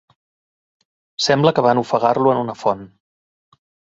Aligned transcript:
Sembla 1.25 1.53
que 1.59 1.65
van 1.67 1.81
ofegar-lo 1.83 2.33
en 2.33 2.41
una 2.47 2.57
font. 2.65 2.81